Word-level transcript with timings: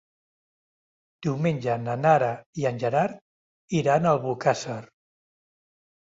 Diumenge 1.25 1.75
na 1.81 1.97
Nara 2.05 2.31
i 2.63 2.65
en 2.71 2.81
Gerard 2.85 3.77
iran 3.83 4.09
a 4.09 4.17
Albocàsser. 4.19 4.81